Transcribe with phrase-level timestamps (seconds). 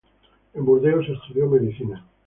[0.55, 2.03] En Burdeos estudió medicina.